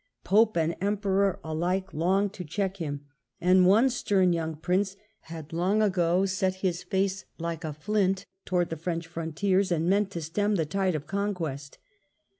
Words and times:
Pope 0.23 0.57
and 0.57 0.75
Emperor 0.81 1.39
alike 1.43 1.93
longed 1.93 2.33
to 2.33 2.43
check 2.43 2.77
him. 2.77 3.05
And 3.39 3.67
one 3.67 3.91
stem 3.91 4.33
young 4.33 4.55
Prince 4.55 4.95
had 5.19 5.53
long 5.53 5.83
ago 5.83 6.25
set 6.25 6.55
his 6.65 6.81
face 6.81 7.25
like 7.37 7.63
a 7.63 7.71
flint 7.71 8.25
towards 8.43 8.71
the 8.71 8.77
French 8.77 9.05
frontiers, 9.05 9.71
and 9.71 9.87
meant 9.87 10.09
to 10.09 10.21
stem 10.23 10.55
the 10.55 10.65
tide 10.65 10.95
of 10.95 11.05
conquest. 11.05 11.77